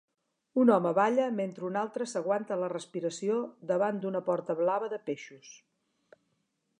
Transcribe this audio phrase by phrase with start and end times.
[0.61, 3.37] Un home balla mentre un altre s'aguanta la respiració
[3.73, 5.53] davant d'una porta blava de peixos.